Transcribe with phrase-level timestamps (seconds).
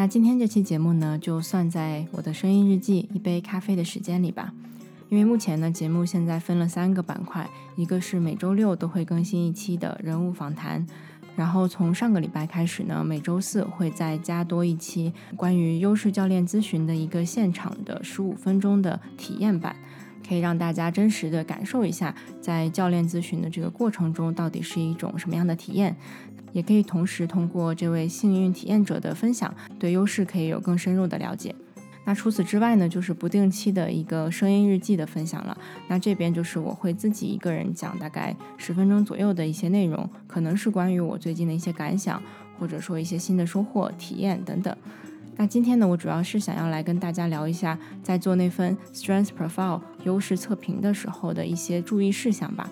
[0.00, 4.50] 那今天这期节目呢，就算在我的声音日记一杯咖啡的时间里吧。
[5.10, 10.86] 因为目前呢，节目现在分了三个板块，一个是每周六都会更新一期的人物访谈，
[11.36, 19.76] 然后从上个礼拜开始呢，每周四会再加多一期关于优势教练咨询的一个现场的十五分钟的体验版，
[20.26, 25.94] 可以让大家真实的感受一下在教练咨询的这个过程中到底是一种什么样的体验。
[26.52, 31.54] 也可以同时通过这位幸运体验者的分享，对优势可以有更深入的了解。
[32.06, 35.56] 那除此之外呢，就是不定期的一个声音日记的分享了。
[35.86, 42.20] 那这边就是我会自己一个人讲，大概十分钟左右的一些内容，可能是关于我最近的一些感想，
[42.58, 44.74] 或者说一些新的收获、体验等等。
[45.36, 52.68] 那今天呢，我主要是想要来跟大家聊一下，在做那份 Strength Profile 优势测评的时候的一些注意事项吧。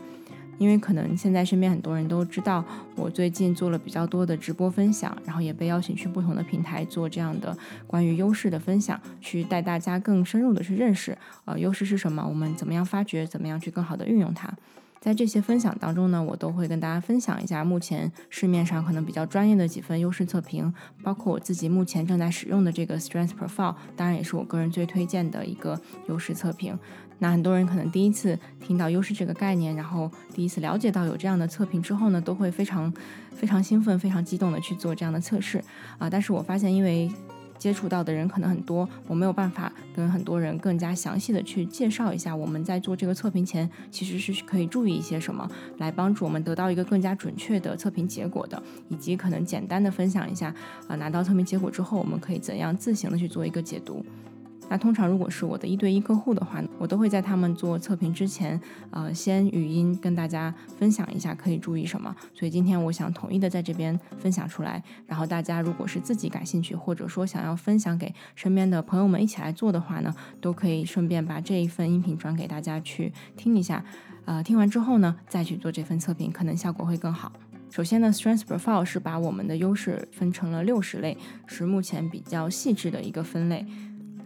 [0.58, 2.64] 因为可能现在身边很多人都知道，
[2.96, 7.56] 我最近做了比较多的直播分享，然后也被邀请去不同的平台做这样的
[7.86, 14.52] 关于优势的分享，去带大家更深入的去认识，呃，优势是什么，我们怎么样发掘，怎么样去更好的运用它。
[15.00, 26.76] 在这些分享当中呢，我都会跟大家分享一下目前市面上可能比较专业的几份优势测评，包括我自己目前正在使用的这个 Strength Profile，当然也是我个人最推荐的一个优势测评。
[27.18, 32.92] 那很多人可能第一次听到优势这个概念，然后第一次了解到有这样的测评之后呢，都会非常
[33.32, 35.62] 非常兴奋、非常激动的去做这样的测试
[35.98, 36.08] 啊。
[36.08, 37.10] 但是我发现，因为
[37.58, 50.54] 接触到的人可能很多，我没有办法跟很多人更加详细的去介绍一下我们在做这个测评前其实是可以注意一些什么，来帮助我们得到一个更加准确的测评结果的，以及可能简单的分享一下
[50.86, 54.06] 啊，拿到测评结果之后，我们可以怎样自行的去做一个解读。
[54.70, 62.14] 那通常如果是我的一对一客户的话呢，我都会在他们做测评之前，呃，先语音跟大家分享一下可以注意什么。
[62.34, 73.84] 所以今天我想统一的在这边分享出来，然后大家如果是自己感兴趣，或者说想要分享给身边的朋友们一起来做的话呢，都可以顺便把这一份音频转给大家去听一下。
[74.26, 77.32] 呃，听完之后呢，再去做这份测评，可能效果会更好。
[77.70, 83.64] 首先呢，Strength Profile 是把我们的优势分成了六十类，是目前比较细致的一个分类。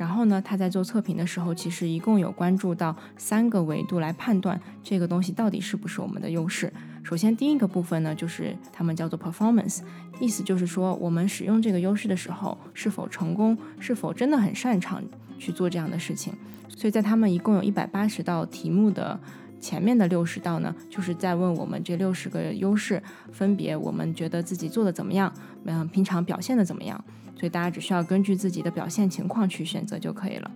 [0.03, 6.73] 然后呢，他在做测评的时候，其实一共有关注到三个维度来判断这个东西到底是不是我们的优势。
[7.05, 9.83] 首先，第一个部分呢，就是他们叫做 performance，
[10.19, 15.01] 意思就是说我们使用这个优势的时候是否成功，是否真的很擅长
[15.39, 16.35] 去做这样的事情。
[16.69, 19.21] 所以在他们一共有一百八十道题目的
[19.61, 25.33] 前面的六十道呢，就是在问我们这六十个优势分别我们觉得自己做的怎么样，
[25.65, 27.05] 嗯，平常表现的怎么样。
[27.35, 30.51] 所以大家只需要根据自己的表现情况去选择就可以了。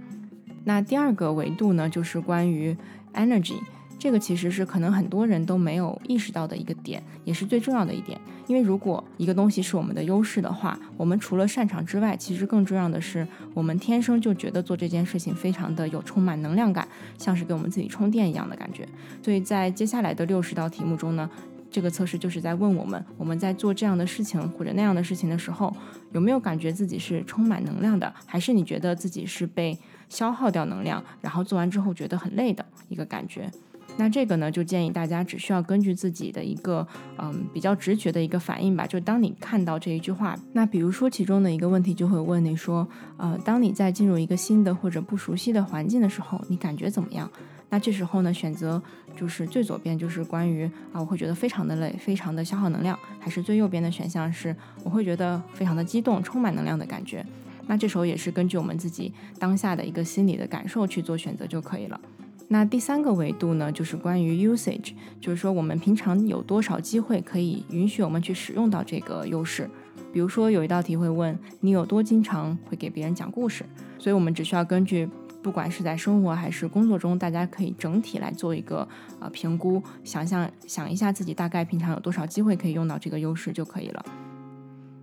[0.64, 2.76] 那第二个维度呢，就是关于
[3.14, 3.58] energy，
[3.98, 8.20] 这个其实是可能很多人都没有意识到的一个点，也是最重要的一点。
[8.46, 16.86] 因为如果一个东西是我们的优势的话，我们除了擅长之外，其实更重要的是我们天生就觉得做这件事情非常的有充满能量感，
[17.18, 18.88] 像是给我们自己充电一样的感觉。
[19.22, 21.30] 所以在接下来的六十道题目中呢。
[21.70, 25.74] 这个测试就是在问我们，我们在做这样的事情或者那样的事情的时候，
[26.12, 29.78] 有没有感觉自己是充满能量的，还是你觉得自己是被
[30.08, 33.50] 消耗掉能量，然后做完之后觉得很累的一个感觉？
[33.98, 38.86] 那这个呢，就建议大家只需要根据自己的一个嗯比较直觉的一个反应吧。
[38.86, 47.30] 就当你看到这一句话，那比如说其中的一个问题就会问你说，呃，当你在进入一个新的或者不熟悉的环境的时候，你感觉怎么样？
[47.68, 48.80] 那这时候呢，选择
[49.16, 54.54] 就是最左边就是关于啊，我会觉得非常的累，非常的消耗能量，还是最右边的选项是
[54.84, 57.26] 我会觉得非常的激动，充满能量的感觉。
[57.66, 62.00] 那这时候也是根据我们自己当下的一个心理的感受去做选择就可以了。
[62.46, 69.68] 那第三个维度呢，就是关于 usage，就是说我们平常有多少机会可以允许我们去使用到这个优势。
[70.12, 73.64] 比如说有一道题会问你有多经常会给别人讲故事，
[73.98, 75.08] 所以我们只需要根据。
[75.46, 78.86] 不管是在生活还是工作中，大家可以整体来做一个
[79.20, 84.04] 呃评估，想象想一下自己大概平常有多少机会可以用到这个优势就可以了。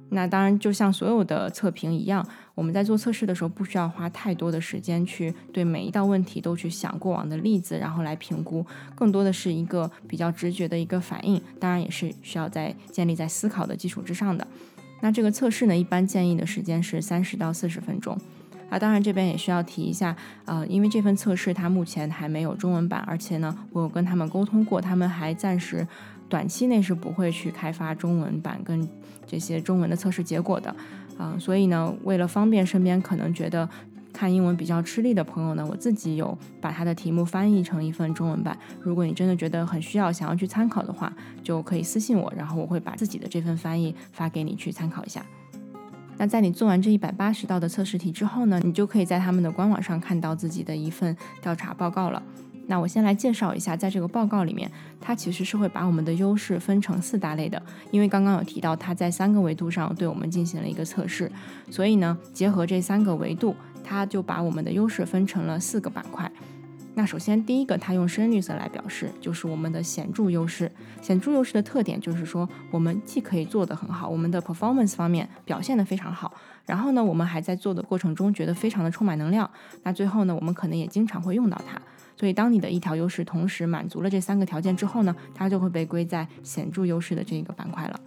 [0.09, 11.41] 那当然，就像所有的测评一样，我们在做测试的时候不需要花太多的时间去对每一道问题都去想过往的例子，然后来评估，更多的是一个比较直觉的一个反应。
[11.57, 14.45] 当然，也是需要在建立在思考的基础之上的。
[14.99, 18.17] 那这个测试呢，一般建议的时间是三十到四十分钟。
[18.73, 20.15] 啊，当然这边也需要提一下，
[20.45, 25.87] 呃，因为这份测试它目前还没有中文版，而且呢，我有跟他们沟通过，他们还暂时
[26.27, 28.89] 短期内是不会去开发中文版跟
[29.27, 30.75] 这些中文的测试结果的，
[31.19, 33.69] 啊，所以呢，为了方便身边可能觉得
[34.11, 45.23] 看英文比较吃力的朋友呢，我自己有把它的题目翻译成一份中文版，如果你真的觉得很需要，想要去参考的话，就可以私信我，然后我会把自己的这份翻译发给你去参考一下。
[46.23, 52.23] 那在你做完这一百八十道的测试题之后呢，你就可以在他们的官网上看到自己的一份调查报告了。
[52.67, 54.71] 那我先来介绍一下，在这个报告里面，
[55.01, 57.61] 它其实是会把我们的优势分成四大类的，
[57.91, 61.29] 因为刚刚有提到它在三个维度上对我们进行了一个测试，
[61.69, 63.53] 所以呢，结合这三个维度，
[63.83, 66.31] 它就把我们的优势分成了四个板块。
[66.95, 70.71] 那首先第一个，它用深绿色来表示，就是我们的显著优势。
[71.01, 76.31] 显著优势的特点就是说，我们既可以做得很好，我们的 performance 方面表现得非常好，
[76.67, 79.49] 然后呢，我们还在做的过程中觉得非常的充满能量。
[79.81, 81.81] 那最后呢，我们可能也经常会用到它。
[82.15, 87.99] 所以，当你的一条优势同时满足了这三个条件之后呢，它就会被归在显著优势的这个板块了。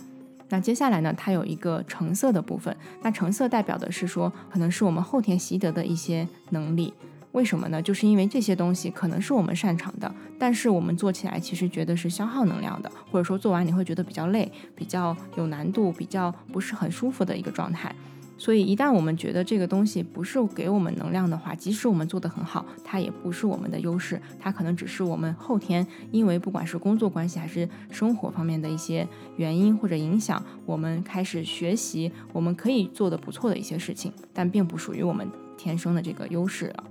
[0.49, 2.75] 那接下来呢，它有一个橙色的部分。
[3.03, 6.95] 那橙色代表的是说，可能是我们后天习得的一些能力。
[7.37, 7.83] 为什么呢？
[7.83, 17.95] 就是因为这些东西可能是我们擅长的，但是我们做起来其实觉得是消耗能量的，或者说做完你会觉得比较累、比较有难度、比较不是很舒服的一个状态。
[18.39, 29.07] 所以，一旦我们觉得这个东西不是给我们能量的话，即使我们做得很好，它也不是我们的优势，它可能只是我们后天因为不管是工作关系还是生活方面的一些
[29.37, 36.85] 原因或者影响，我们开始学习我们可以做的不错的一些事情，但并不属于我们天生的这个优势了。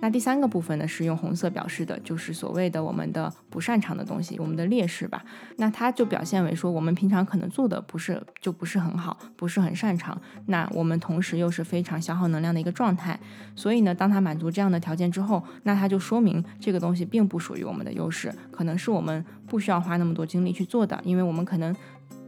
[0.00, 5.24] 那第三个部分呢，是用红色表示的，就是所谓的我们的不擅长的东西，我们的劣势吧。
[5.56, 10.20] 那它就表现为说，我们平常可能做的不是就不是很好，不是很擅长。
[10.46, 13.18] 那我们同时又是非常消耗能量的一个状态。
[13.54, 21.74] 所以呢，当它满足这样的条件之后，那它就说明这个东西并不属于我们的优势，可能是我们不需要花那么多精力去做的，因为我们可能。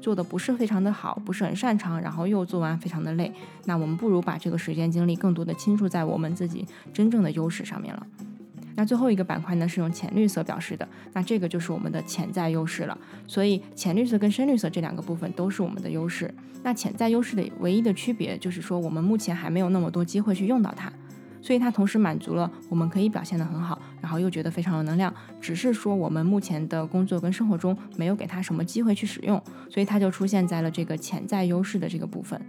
[0.00, 3.32] 做的不是非常的好，不是很擅长，然后又做完非常的累，
[3.64, 8.06] 那我们不如把这个时间精力更多的倾注在我们自己真正的优势上面了。
[8.76, 12.96] 那最后一个板块呢是用浅绿色表示的，那这个就是我们的潜在优势了。
[13.26, 16.32] 所以浅绿色跟深绿色这两个部分都是我们的优势。
[16.62, 20.92] 那潜在优势的唯一的区别就是说我们目前还没有那么多机会去用到它。
[21.40, 32.40] 所以它同时满足了我们可以表现得很好，然后又觉得非常有能量，只是说我们目前的工作跟生活中没有给它什么机会去使用，所以它就出现在了这个潜在优势的这个部分。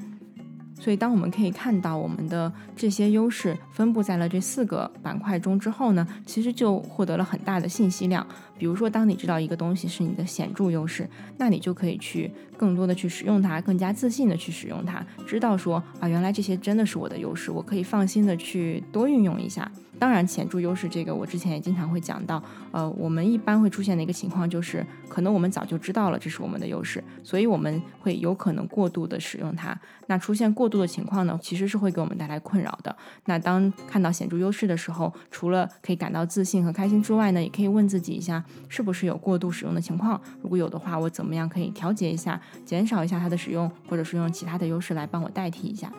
[0.80, 8.26] 所以，当我们可以看到我们的这些优势分布在了这四个板块中之后呢，其实就获得了很大的信息量。
[8.58, 19.70] 比如说，当你知道一个东西是你的显著优势，那你就可以去更多的去使用它，更加自信的去使用它，知道说啊，原来这些真的是我的优势，我可以放心的去多运用一下。
[20.00, 22.42] 当然，显著优势这个我之前也经常会讲到，
[22.72, 29.78] 呃，我们一般会出现的一个情况就是，可能我们早就知道了这是我们的优势，所以我们会有可能过度的使用它。
[30.08, 32.96] 那出现过度的情况呢，其实是会给我们带来困扰的。
[33.26, 40.20] 那当看到显著优势的时候，除了可以感到自信和开心之外呢，也可以问自己一下，是不是有过度使用的情况？
[40.42, 45.92] 如果有的话，我怎么样可以调节一下，减少一下它的使用，或者是用其他的优势来帮我代替一下？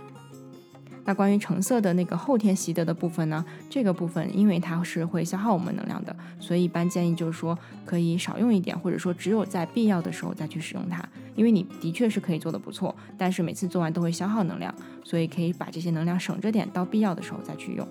[1.10, 3.44] 那关于橙色的那个后天习得的部分呢？
[3.68, 11.04] 这个部分因为它是会消耗我们能量的，所以一般建议就是说可以少用一点，或者说只有在必要的时候再去使用它。
[11.34, 14.72] 因为你的确是可以做的不错，但是每次做完都会消耗能量，
[15.02, 17.84] 所以可以把这些能量省着点，到必要的时候再去用。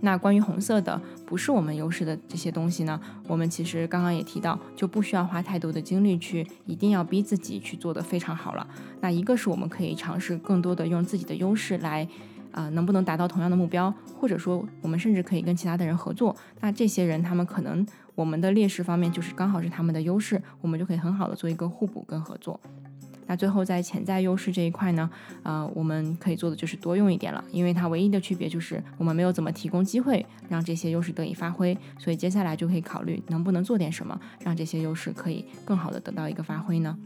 [0.00, 3.00] 那关于红色的不是我们优势的这些东西呢？
[3.26, 8.66] 我们其实刚刚也提到，就不需要花太多的精力去一定要逼自己去做得非常好了。
[9.00, 12.06] 那一个是我们可以尝试更多的用自己的优势来，
[12.52, 13.92] 啊，能不能达到同样的目标？
[14.20, 16.34] 或者说，我们甚至可以跟其他的人合作。
[16.60, 22.60] 那这些人他们可能我们的劣势方面就是刚好是他们的优势，我们就可以很好的做一个互补跟合作。
[23.28, 25.08] 那最后在潜在优势这一块呢，
[25.44, 36.98] 呃，我们可以做的就是多用一点了，因为它唯一的区别就是我们没有怎么提供机会让这些优势得以发挥，所以接下来就可以考虑能不能做点什么，让这些优势可以更好的得到一个发挥呢？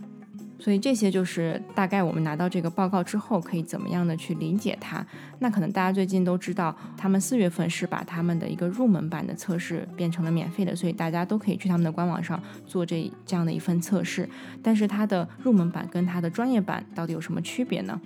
[0.63, 5.05] 所以这些就是大概我们拿到这个报告之后可以怎么样的去理解它。
[5.41, 14.29] 那可能大家最近都知道，他们四月份是把他们的一个入门版的测试变成了免费的，所以大家都可以去他们的官网上做这这样的一份测试。
[14.63, 18.01] 但是它的入门版跟它的专业版到底有什么区别呢？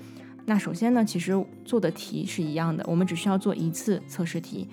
[0.47, 4.67] 那首先呢，其实做的题是一样的，我们只需要做一次测试题。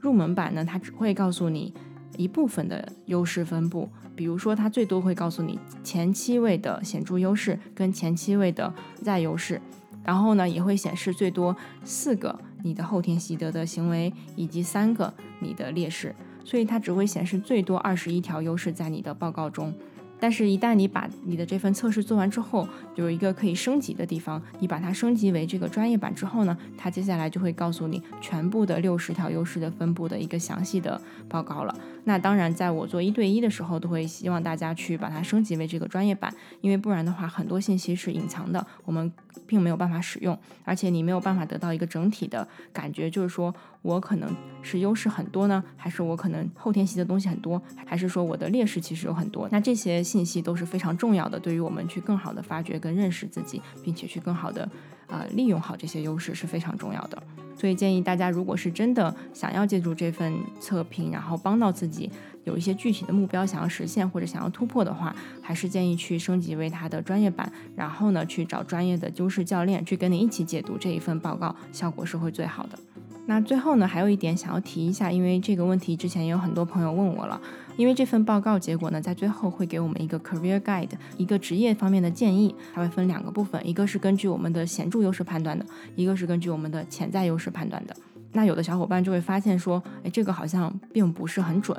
[0.00, 1.72] 入门版呢，它只会告诉你。
[2.16, 9.60] 一部分的优势分布，比如说它最多会告诉你前七位的显著优势跟前七位的在优势，
[10.04, 16.14] 然后呢也会显示最多四个你的后天习得的行为以及三个你的劣势，
[16.44, 19.72] 所以它只会显示最多二十一条优势在你的报告中。
[20.20, 31.74] 但是，一旦你把你的这份测试做完之后，有一个可以升级的地方，你把它升级为这个专业版之后呢，它接下来就会告诉你全部的六十条优势的分布的一个详细的报告了。
[32.04, 39.10] 那当然，在我做一对一的时候，都会希望大家去把它升级为这个专业版，因为不然的话，很多信息是隐藏的，我们
[39.46, 49.48] 并没有办法使用，而且你没有办法得到一个整体的感觉，就是说我可能是优势很多呢，还是我可能后天习的东西很多，还是说我的劣势其实有很多？
[49.50, 50.02] 那这些。
[50.10, 54.68] 信息都是非常重要的，对于我们去更好的发掘跟认识自己，并且去更好的
[55.06, 57.22] 呃利用好这些优势是非常重要的。
[57.54, 62.10] 所以建议大家，如果是真的想要借助这份测评，然后帮到自己
[62.44, 72.78] 有一些具体的目标想要实现或者想要突破的话，还是建议去升级为它的专业版，然后呢去找专业的优势教练去跟你一起解读这一份报告，效果是会最好的。
[73.26, 77.40] 那最后呢，还有一点想要提一下，因为这个问题之前也有很多朋友问我了。
[77.76, 87.96] 因为这份报告结果呢，在最后会给我们一个 career guide，一个职业方面的建议，它会分两个部分，一个是根据我们的显著优势判断的，一个是根据我们的潜在优势判断的。
[88.32, 91.76] 那有的小伙伴就会发现说，哎，这个好像并不是很准，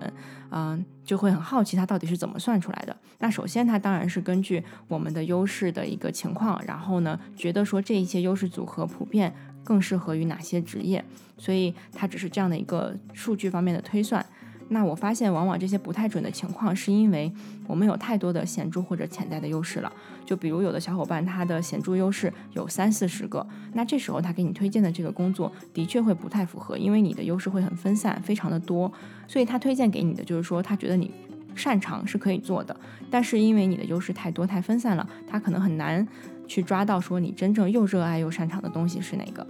[0.49, 2.95] 嗯，就会很好奇它到底是怎么算出来的。
[3.19, 11.03] 那首先，它当然是根据我们的优势的一个情况，然后呢，觉得说这一些优势组合普遍更适合于哪些职业，
[11.37, 14.25] 所以它只是这样的一个数据方面的推算。
[14.73, 17.29] 那我发现，往往这些不太准的情况，是因为
[17.67, 19.91] 我们有太多的显著或者潜在的优势了。
[20.25, 28.89] 就比如有的小伙伴，他的显著优势有三四十个，那这时候他给你推荐的这个工作，的确会不太符合，因为你的优势会很分散，非常的多。
[29.27, 31.11] 所以他推荐给你的，就是说他觉得你
[31.53, 32.73] 擅长是可以做的，
[33.09, 36.07] 但是因为你的优势太多太分散了，他可能很难
[36.47, 39.45] 去抓到说你真正又热爱又擅长的东西是哪个。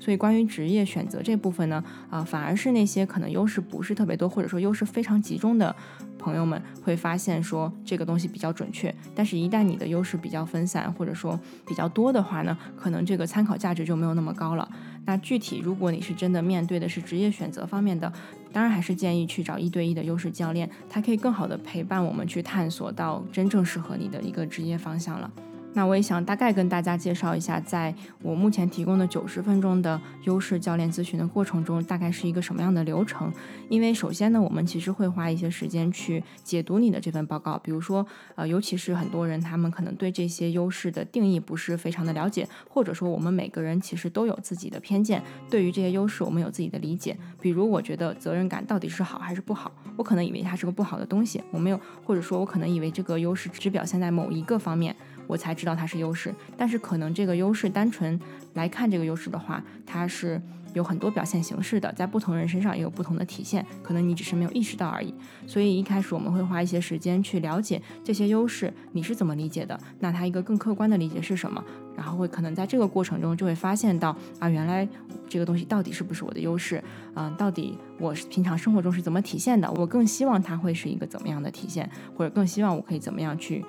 [0.00, 5.76] 所以，关于职业选择这部分呢，啊，反而是那些可能优势不是特别多，或者说优势非常集中的
[6.18, 8.92] 朋友们，会发现说这个东西比较准确。
[9.14, 14.68] 但是，一旦你的优势比较分散，或者说比较多的话呢，可能这个参考价值就没有那么高了。
[15.04, 18.10] 那具体，如果你是真的面对的是职业选择方面的，
[18.52, 25.30] 当然还是建议去找一对一的优势教练，他可以更好的陪伴我们去探索到真正适合你的一个职业方向了。
[25.72, 33.32] 那我也想大概跟大家介绍一下，在我目前提供的九十分钟的优势教练咨询的过程中，大概是一个什么样的流程。
[33.68, 47.16] 因为首先呢，我们其实会花一些时间去解读你的这份报告，比如说，呃，尤其是很多人他们可能对这些优势的定义不是非常的了解，或者说我们每个人其实都有自己的偏见，对于这些优势我们有自己的理解。
[47.40, 54.96] 比如，我觉得责任感到底是好还是不好，我可能以为它是个不好的东西，我没有，或者说我可能以为这个优势只表现在某一个方面。
[55.30, 58.18] 我才知道它是优势，但是可能这个优势单纯
[58.54, 60.42] 来看这个优势的话，它是
[60.74, 65.14] 有很多表现形式的，在不同人身上也有不同的体现，可能你只是没有意识到而已。
[65.46, 69.78] 所以一开始我们会花一些时间去了解这些优势，你是怎么理解的？
[70.00, 71.64] 那它一个更客观的理解是什么？
[71.96, 74.88] 然后会可能在这个过程中就会发现到啊，原来
[75.28, 76.82] 这个东西到底是不是我的优势？
[77.14, 79.70] 嗯，到底我平常生活中是怎么体现的？
[79.72, 83.64] 我更希望它会是一个怎么样的体现，或者更希望我可以怎么样去？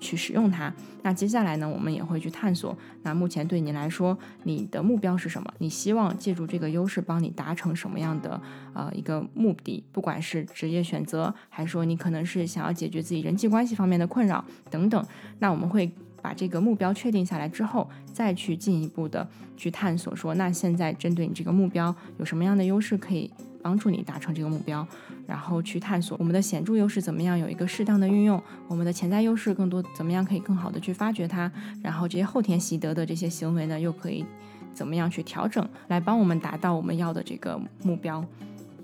[0.00, 0.72] 去使用它。
[1.02, 2.76] 那接下来呢，我们也会去探索。
[3.02, 5.52] 那目前对你来说，你的目标是什么？
[5.58, 8.40] 你希望借助这个优势帮你达成什么样的
[8.74, 9.84] 呃一个目的？
[9.92, 15.06] 不管是职业选择，还是说你可能是想要解决自己人际关系方面的困扰等等。
[15.38, 15.90] 那我们会
[16.20, 19.26] 把这个目标确定下来之后，再去进一步的
[19.56, 23.30] 去探索，说那现在针对你这个目标有什么样的优势可以？
[23.62, 24.86] 帮助你达成这个目标，
[25.26, 31.50] 然后去探索我们的显著优势怎么样有一个适当的运用，我们的潜在优势更多怎么样可以更好的去发掘它，
[31.82, 34.24] 然后这些后天习得的这些行为呢，又可以
[34.72, 38.24] 怎么样去调整，来帮我们达到我们要的这个目标。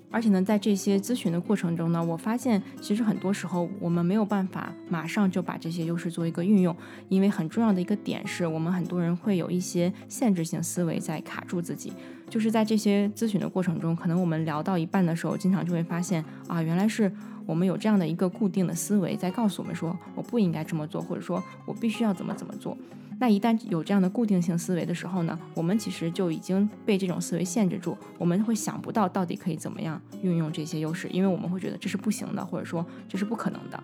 [0.08, 6.74] 而且呢，在这些咨询的过程中呢，我发现其实很多时候我们没有办法马上就把这些优势做一个运用，
[7.08, 11.92] 因为很重要的一个点是我们很多人会有一些限制性思维在卡住自己。
[12.28, 17.10] 就是在这些咨询的过程中，可能我们聊到一半的时候，经常就会发现啊，原来是
[17.46, 22.76] 我们有这样的一个固定的思维在告诉我们说，我不应该这么做，或者说我必须要怎么怎么做。
[23.18, 33.82] 那一旦有这样的固定性思维的时候呢，我们其实就已经被这种思维限制住，我们会想不到到底可以怎么样运用这些优势，因为我们会觉得这是不行的，或者说这是不可能的。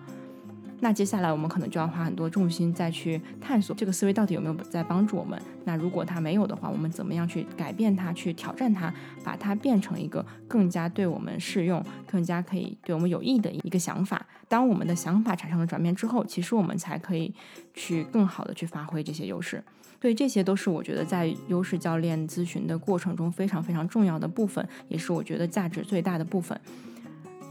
[0.83, 5.41] 那接下来我们可能就要花很多重心再去探索这个思维到底有没有在帮助我们。
[5.63, 14.25] 那如果它没有的话，我们怎么样去改变它，去挑战它，把它变成一个更加对我们适用、更加可以对我们有益的一个想法？
[14.49, 17.33] 当我们的想法产生了转变之后，其实我们才可以
[17.73, 19.63] 去更好的去发挥这些优势。
[20.01, 26.59] 所以这些都是我觉得在优势教练咨询的过程中非常非常重要的部分，也是我觉得价值最大的部分。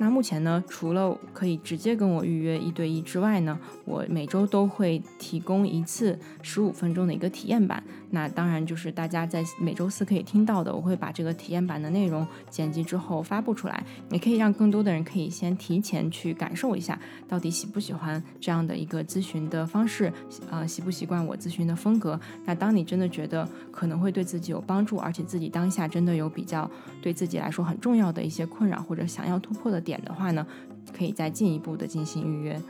[0.02, 7.80] 那目前呢，除了可以直接跟我预约一对一之外呢，我每周都会提供一次十五分钟的一个体验版。
[8.14, 20.10] 那当然就是大家在每周四可以听到的，我会把这个体验版的内容剪辑之后发布出来，也可以让更多的人可以先提前去感受一下，到底喜不喜欢这样的一个咨询的方式，
[20.50, 22.18] 呃，习不习惯我咨询的风格。
[22.46, 26.70] 那当你真的觉得可能会对自己有帮助，而且自己当下真的有比较
[27.02, 29.82] 对自己来说很重要的一些困扰或者想要突破的。
[29.82, 30.46] 点的话呢，
[30.96, 32.62] 可以再进一步的进行预约。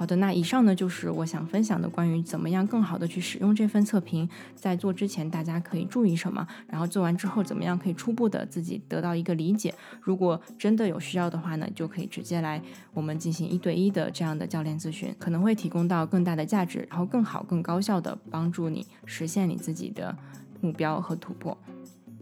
[0.00, 9.74] 好的，那以上呢就是我想分享的关于怎么样更好的去使用这份测评，在做之前大家可以注意什么，然后做完之后怎么样可以初步的自己得到一个理解。
[10.00, 12.62] 如果真的有需要的话呢，就可以直接来
[12.94, 20.16] 我们进行一对一的这样的教练咨询，可能会提供到更大的价值，然后更好、更高效的帮助你实现你自己的
[20.62, 21.54] 目标和突破。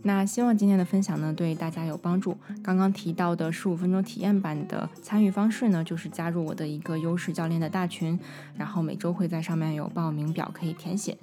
[0.02, 2.36] 那希望今天的分享呢对大家有帮助。
[2.62, 8.18] 刚刚提到的十五分钟体验版的参与方式呢，就是加入我的一个优势教练的大群，
[8.56, 11.16] 然后每周会在上面有报名表可以填写。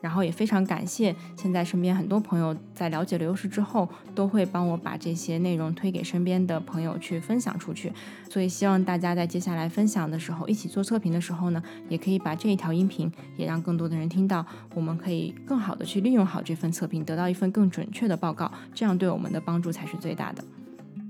[0.00, 7.92] 然后也非常感谢，现在身边很多朋友在了解了优势之后，都会帮我把这些内容推给身边的朋友去分享出去。
[8.30, 20.44] 所以希望大家在接下来分享的时候，一起做测评的时候呢，也可以把这一条音频也让更多的人听到，我们可以更好的去利用好这份测评，得到一份更准确的报告，这样对我们的帮助才是最大的。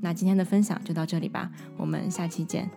[0.00, 2.70] 那今天的分享就到这里吧，我们下期见。